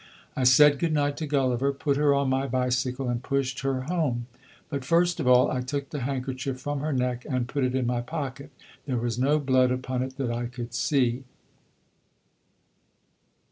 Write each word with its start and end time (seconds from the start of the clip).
I 0.35 0.45
said 0.45 0.79
good 0.79 0.93
night 0.93 1.15
to 1.17 1.27
Gulliver, 1.27 1.71
put 1.71 1.95
her 1.95 2.11
on 2.15 2.27
my 2.27 2.47
bicycle 2.47 3.07
and 3.07 3.21
pushed 3.21 3.59
her 3.59 3.81
home. 3.81 4.25
But 4.67 4.83
first 4.83 5.19
of 5.19 5.27
all 5.27 5.51
I 5.51 5.61
took 5.61 5.91
the 5.91 5.99
handkerchief 5.99 6.59
from 6.59 6.79
her 6.79 6.91
neck 6.91 7.23
and 7.29 7.47
put 7.47 7.63
it 7.63 7.75
in 7.75 7.85
my 7.85 8.01
pocket. 8.01 8.49
There 8.87 8.97
was 8.97 9.19
no 9.19 9.37
blood 9.37 9.69
upon 9.69 10.01
it, 10.01 10.17
that 10.17 10.31
I 10.31 10.47
could 10.47 10.73
see." 10.73 11.23